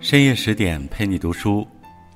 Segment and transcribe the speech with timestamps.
[0.00, 1.66] 深夜十点陪你读书，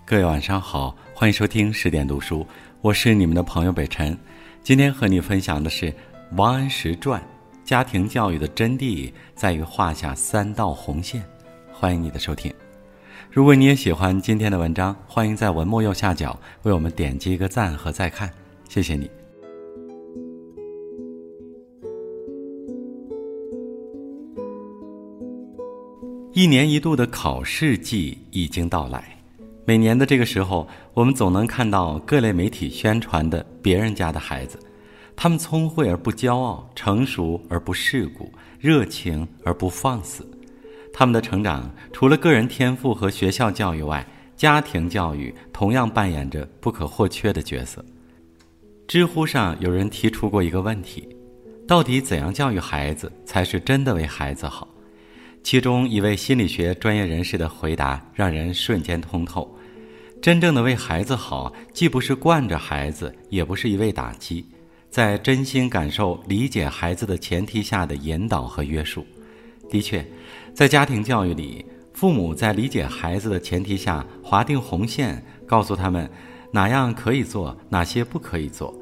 [0.06, 2.46] 各位晚上好，欢迎收听十点读书，
[2.80, 4.16] 我是你们的朋友北辰。
[4.62, 5.92] 今天和你分享的是
[6.36, 7.20] 王安石传：
[7.64, 11.24] 家庭教育的真谛在于画下三道红线。
[11.72, 12.54] 欢迎你的收听。
[13.32, 18.30] 如果你也喜欢今天的文章，欢迎在文末右下角为我们点击一个赞和再看，
[18.68, 19.10] 谢谢你。
[26.34, 29.18] 一年一度的考试季已经到来，
[29.66, 34.58] 每年的这个时候，我们总能看到各类媒体宣传的别人家的孩子，
[35.14, 40.26] 他们聪慧而不骄傲，成熟而不世故，热情而不放肆。
[40.90, 47.84] 他们的成长除了个人天赋和学校教育外，家庭教育同样扮演着不可或缺的角色。
[48.88, 51.06] 知乎上有人提出过一个问题：
[51.68, 54.66] 到底怎样教育孩子才是真的为孩子好？
[55.42, 59.56] 其中一位心理学专业人士的回答让人瞬间通透：
[60.20, 64.46] 真正的为孩子好，既不是惯着孩子，也不是一味打击，
[64.88, 69.04] 在真心感受、理解孩子的前提下的引导和约束。
[69.68, 70.06] 的确，
[70.54, 76.08] 在家庭教育里，父母在理解孩子的前提下划定红线，告诉他们
[76.52, 78.72] 哪样可以做，哪些不可以做，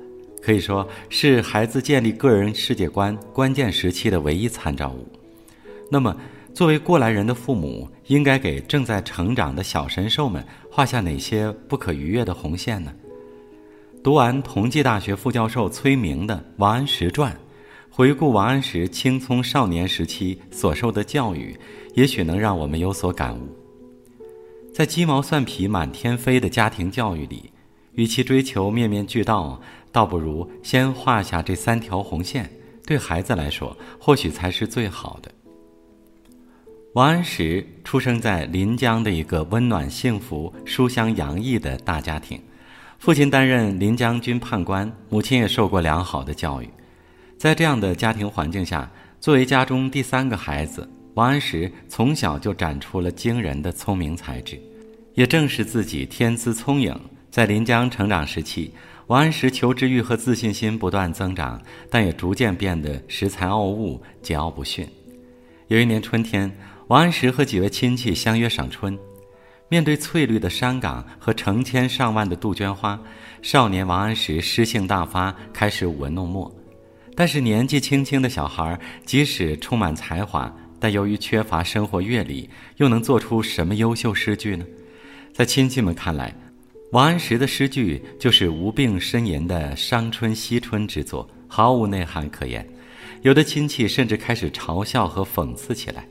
[0.43, 5.09] 可以说是孩子建立个人世界观关键时期的唯一参照物。
[5.91, 6.17] 那么，
[6.53, 12.93] 作为过来人的父母，应该给正在成长的小神兽们画下哪些不可逾越的红线呢？
[14.03, 17.33] 读完同济大学副教授崔明的《王安石传》，
[17.91, 21.57] 回顾王安石青葱少年时期所受的教育，
[21.95, 23.57] 也许能让我们有所感悟。
[24.73, 27.51] 在鸡毛蒜皮满天飞的家庭教育里，
[27.95, 29.61] 与其追求面面俱到，
[29.93, 32.51] 倒不如先画下这三条红线，
[32.87, 35.31] 对孩子来说，或许才是最好的。
[36.95, 42.43] 王安石出生在临江的一个温暖幸福、书香洋溢的大家庭，
[42.99, 46.69] 父亲担任临江军判官，母亲也受过良好的教育。
[47.39, 54.61] 在这样的家庭环境下，作为家中第三个孩子，王安石从小就展出了惊人的聪明才智。
[55.15, 56.93] 也正是自己天资聪颖，
[57.31, 58.75] 在临江成长时期，
[59.07, 64.85] 王安石求知欲和自信心不断增长，但也逐渐变得恃才傲物、桀骜不驯。
[65.69, 66.53] 有一年春天。
[66.91, 68.99] 王安石和几位亲戚相约赏春，
[69.69, 73.01] 面对翠绿的山岗和成千上万的杜鹃花，
[73.43, 76.53] 少年王安石诗兴大发，开始舞文弄墨。
[77.15, 84.67] 但是年纪轻轻的小孩，即使充满才华，但由于缺乏生活阅历，又能做出什么优秀诗句呢？
[85.33, 86.35] 在亲戚们看来，
[86.91, 92.69] 王安石的诗句就是无病呻吟的伤春惜春之作，毫无内涵可言。
[93.23, 96.05] 有的亲戚甚至开始嘲笑和讽刺起来。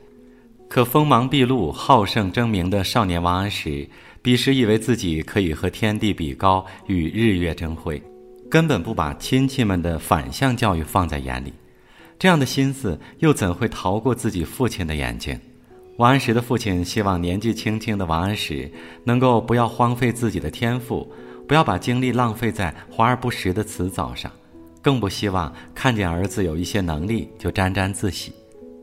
[0.70, 3.84] 可锋芒毕露、好胜争名的少年王安石，
[4.22, 8.00] 彼时以为自己可以和天地比高，与日月争辉，
[8.48, 11.52] 根本不把亲戚们的反向教育放在眼里。
[12.20, 15.36] 这样的心思又怎会逃过自己父亲的眼睛？
[15.96, 18.70] 王安石的父亲希望年纪轻轻的王安石
[19.02, 21.12] 能够不要荒废自己的天赋，
[21.48, 24.30] 不要把精力浪费在华而不实的辞藻上，
[24.80, 28.32] 更不希望看见儿子有一些能力就沾沾自喜。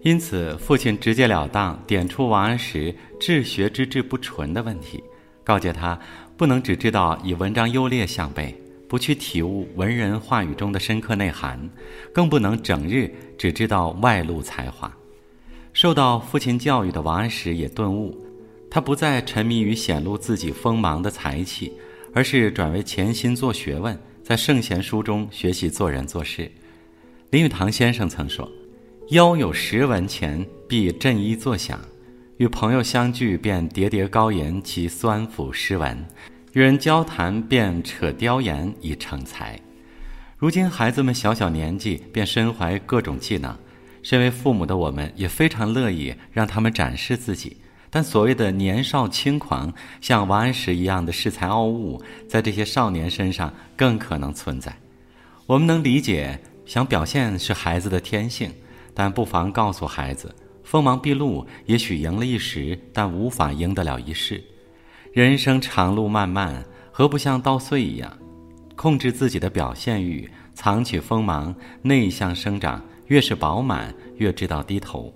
[0.08, 5.04] 因此，父亲直截了当点出王安石治学之志不纯的问题，
[5.44, 6.00] 告诫他
[6.38, 8.56] 不能只知道以文章优劣相背，
[8.88, 11.60] 不去体悟文人话语中的深刻内涵，
[12.14, 14.90] 更不能整日只知道外露才华。
[15.74, 18.18] 受到父亲教育的王安石也顿悟，
[18.72, 21.74] 他不再沉迷于显露自己锋芒的才气，
[22.14, 26.50] 而是转为潜心做学问，在圣贤书中学习做人做事。
[27.30, 28.50] 林语堂先生曾说。
[29.12, 31.78] 腰有十文钱，必振衣作响；
[32.36, 35.96] 与朋友相聚，便喋喋高言其酸腐诗文；
[36.52, 39.58] 与人交谈，便扯雕言以成才。
[40.38, 43.58] 如今孩子们小小年纪便身怀各种技能，
[44.04, 47.56] 身为父母的我们也非常乐意让他们展示自己。
[47.90, 54.76] 但所谓的年少轻狂，像王安石一样的恃才傲物，在这些少年身上更可能存在。
[55.46, 58.52] 我们能理解，想表现是孩子的天性。
[59.00, 60.34] 但不妨告诉孩子，
[60.64, 64.44] 锋芒毕露也许赢了一时，但无法赢得了一世。
[65.14, 68.12] 人生长路漫漫，何不像稻穗一样，
[68.76, 71.54] 控制自己的表现欲，藏起锋芒，
[71.84, 72.84] 内向生长。
[73.06, 75.14] 越是饱满，越知道低头。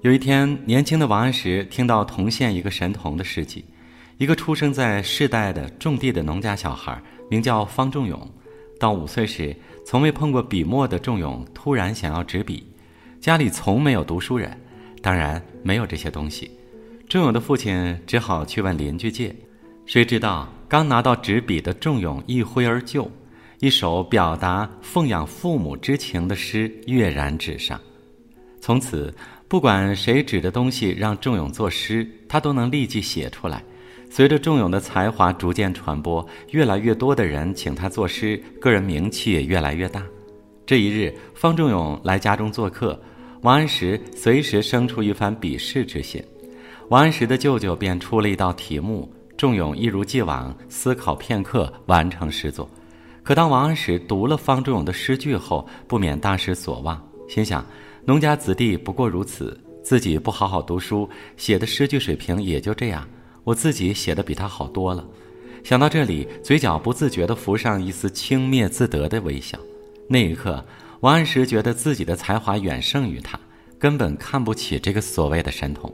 [0.00, 3.64] 有一天，年轻的王安石听到同县一个神童的事迹：
[4.18, 7.00] 一个出生在世代的种地的农家小孩，
[7.30, 8.28] 名叫方仲永。
[8.80, 9.54] 到五岁时，
[9.86, 12.66] 从未碰过笔墨的仲永突然想要执笔。
[13.20, 14.58] 家里从没有读书人，
[15.02, 16.50] 当然没有这些东西。
[17.06, 19.36] 仲永的父亲只好去问邻居借，
[19.84, 23.10] 谁知道刚拿到纸笔的仲永一挥而就，
[23.58, 27.78] 一首表达奉养父母之情的诗跃然纸上。
[28.58, 29.14] 从此，
[29.48, 33.62] 不管谁指的东西让仲永作诗，他都能立即写出来。
[34.08, 40.02] 随着仲永的才华逐渐传播，越来越多的人请他作诗，个人名气也越来越大。
[40.64, 43.00] 这一日，方仲永来家中做客，
[43.42, 46.22] 王安石随时生出一番鄙视之心。
[46.90, 52.68] 王安石的舅舅便出了一道题目，仲永一如既往思考片刻，完成诗作。
[53.22, 57.64] 可当王安石读了方仲永的诗句后，不免大失所望，心想：
[58.04, 61.08] 农家子弟不过如此，自己不好好读书，
[61.38, 63.08] 写的诗句水平也就这样。
[63.44, 65.02] 我自己写的比他好多了。
[65.64, 69.58] 想到这里，嘴角不自觉地浮上一丝轻蔑自得的微笑。
[70.08, 70.62] 那一刻，
[71.00, 73.40] 王安石觉得自己的才华远胜于他，
[73.78, 75.90] 根本看不起这个所谓的神童。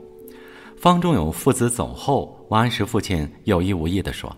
[0.75, 4.35] 方仲永父子走后，王安石父亲有意无意地说：“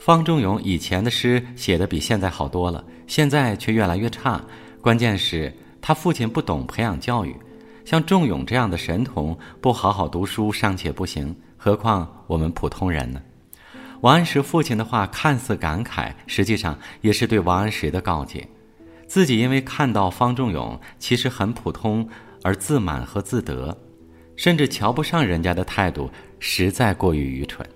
[0.00, 4.42] 方仲永以前的诗写的比现在好多了，现在却越来越差。
[4.80, 7.36] 关键是，他父亲不懂培养教育。
[7.84, 13.22] 像仲永这样的神童，不好好读书尚且不行，何况我们普通人呢？”
[14.02, 18.48] 王安石父亲的话看似感慨，实际上也是对王安石的告诫。
[19.10, 22.08] 自己因为看到方仲永其实很普通，
[22.44, 23.76] 而自满和自得。
[24.36, 26.08] 甚至瞧不上人家的态度，
[26.38, 27.68] 实在过于愚蠢。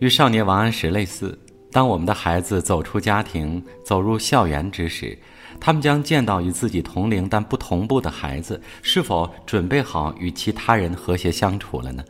[0.00, 1.38] 与少年王安石类似，
[1.70, 5.16] 当我们的孩子走出家庭，走入校园之时，
[5.60, 12.04] 他们将见到与自己同龄但不同步的孩子，是否准备好与其他人和谐相处了呢？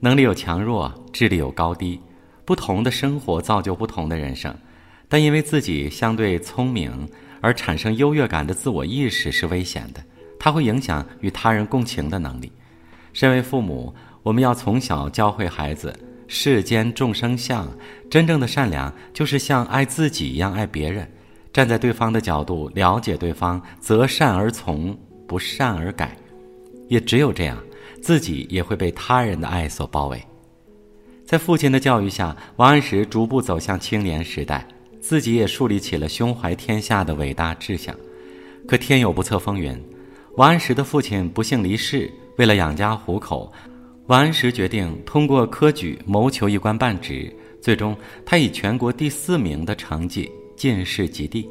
[0.00, 2.00] 能力有强弱，智力有高低，
[2.46, 4.56] 不同的生活造就不同的人生。
[5.10, 7.08] 但因为自己相对聪明
[7.46, 10.02] 而产生优越感的自我意识是危险的，
[10.36, 12.50] 它会影响与他人共情的能力。
[13.12, 13.94] 身为父母，
[14.24, 15.96] 我们要从小教会孩子：
[16.26, 17.68] 世间众生相，
[18.10, 21.08] 真正的善良就是像爱自己一样爱别人。
[21.52, 24.98] 站在对方的角度了解对方，择善而从，
[25.28, 26.16] 不善而改。
[26.88, 27.56] 也只有这样，
[28.02, 30.20] 自己也会被他人的爱所包围。
[31.24, 34.66] 在父亲的教育下，王安石逐步走向青年时代，
[35.08, 37.94] 自己也树立起了胸怀天下的伟大志向。
[38.66, 39.80] 可天有不测风云，
[40.34, 42.10] 王安石的父亲不幸离世。
[42.38, 43.52] 为了养家糊口，
[44.08, 47.32] 王安石决定通过科举谋求一官半职。
[47.62, 51.48] 最终，他以全国第四名的成绩进士及第。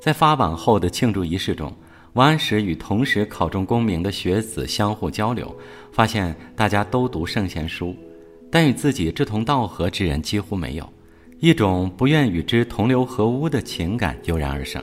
[0.00, 1.72] 在发榜后的庆祝仪式中，
[2.14, 5.56] 王安石与同时考中功名的学子相互交流，
[5.92, 7.94] 发现大家都读圣贤书，
[8.50, 10.92] 但与自己志同道合之人几乎没有。
[11.40, 14.82] 一种不愿与之同流合污的情感油然而生。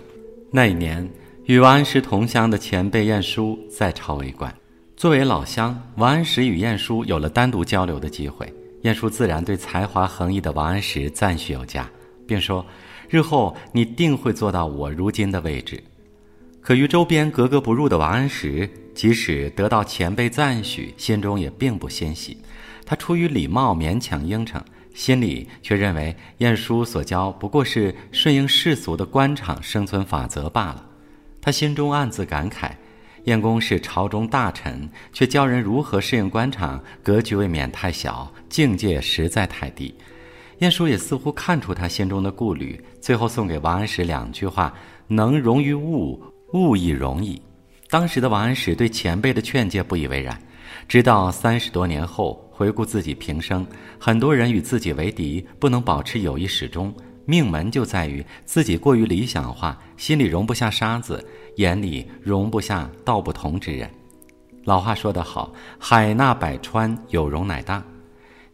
[0.49, 1.07] 那一年，
[1.45, 4.51] 与王安石同乡的前辈晏殊在朝为官。
[4.95, 8.51] 作为老乡，王安石与晏殊有了单独交流的机会。
[8.81, 11.87] 晏殊自然对才华横溢的王安石赞许有加，
[12.25, 12.65] 并说
[13.07, 15.83] ：“日后你定会做到我如今的位置。”
[16.59, 22.35] 可与周边格格不入的王安石，即使得到前辈赞许，心中也并不欣喜。
[22.83, 24.59] 他出于礼貌勉强应承，
[24.97, 30.83] 心里却认为晏殊所教不过是顺应世俗的官场生存法则罢了。
[31.39, 32.71] 他心中暗自感慨。
[33.25, 39.93] 晏公是朝中大臣，却教人如何适应官场，格局未免太小，境界实在太低。
[40.59, 44.73] 晏殊也似乎看出他心中的顾虑，最后送给王安石两句话
[45.07, 46.19] ：“能容于物，
[46.53, 47.39] 物亦容矣。”
[47.87, 50.41] 当时的王安石对前辈的劝诫不以为然，
[50.87, 53.63] 直到三十多年后回顾自己平生，
[53.99, 56.91] 很多人与自己为敌，不能保持友谊始终。
[57.23, 61.23] 命门就在于自己过于理想化，心里容不下沙子，
[61.57, 63.87] 眼里容不下道不同之人。
[64.63, 67.83] 老话说得好：“海纳百川，有容乃大。”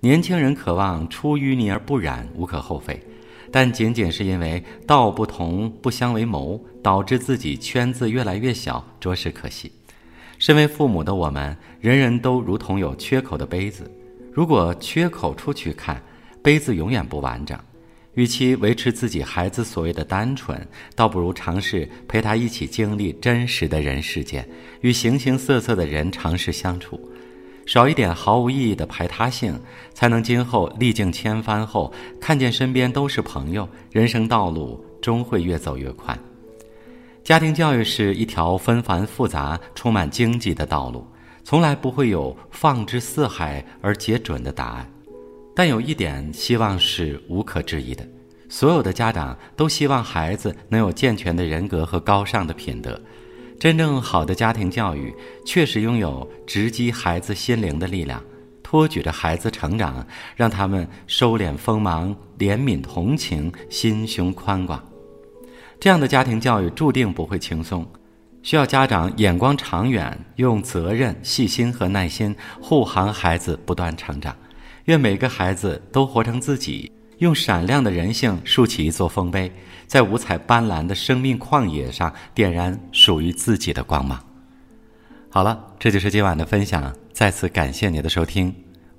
[0.01, 3.01] 年轻人渴望出淤泥而不染，无可厚非，
[3.53, 9.71] 但仅仅是因为道不同不相为谋，导致自己圈子越来越小，着实可惜。
[10.43, 13.89] 身为父母的我们，人人都如同有缺口的杯子，
[14.29, 16.03] 如果缺口处去看，
[16.43, 17.57] 杯子永远不完整。
[18.15, 24.45] 与其维持自己孩子所谓的单纯，倒不如尝试陪他一起经历真实的人世间，
[24.81, 26.99] 与形形色色的人尝试相处，
[27.65, 29.57] 少一点毫无意义的排他性，
[29.93, 36.19] 才能今后历尽千帆后看见身边都是朋友，人生道路终会越走越宽。
[37.23, 41.07] 家庭教育是一条纷繁复杂、充满荆棘的道路，
[41.41, 44.91] 从来不会有放之四海而皆准的答案。
[45.55, 48.05] 但有一点希望是无可置疑的：
[48.49, 52.99] 所有的家长都希望孩子能有健全的人格和高尚的品德。
[53.57, 55.15] 真正好的家庭教育，
[55.45, 58.21] 确实拥有直击孩子心灵的力量，
[58.61, 64.83] 托举着孩子成长，让他们收敛锋芒，怜悯同情，心胸宽广。
[65.83, 67.85] 这样的家庭教育注定不会轻松，
[68.41, 74.33] 需要家长眼光长远，用责任、细心和耐心护航孩子不断成长。
[74.85, 79.51] 愿每个孩子都活成自己，用闪亮的人性竖起一座丰碑，
[79.85, 84.17] 在五彩斑斓的生命旷野上点燃属于自己的光芒。
[85.29, 86.95] 好了，这就是今晚的分享。
[87.11, 88.55] 再次感谢你的收听，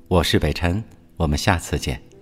[0.06, 0.84] 我是北辰，
[1.16, 2.13] 我们下次见。